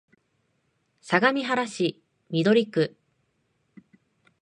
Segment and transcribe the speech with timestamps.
[0.99, 2.01] 相模原市
[2.31, 2.97] 緑区